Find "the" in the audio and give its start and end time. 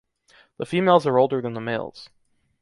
0.57-0.65, 1.53-1.61